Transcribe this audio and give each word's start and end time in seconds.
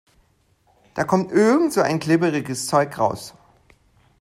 Da 0.95 1.03
kommt 1.03 1.31
irgend 1.31 1.71
so 1.73 1.81
ein 1.81 1.99
glibberiges 1.99 2.65
Zeug 2.65 2.97
raus. 2.97 3.35